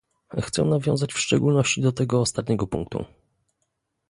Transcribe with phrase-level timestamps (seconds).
[0.41, 3.05] Chcę nawiązać w szczególności do tego ostatniego punktu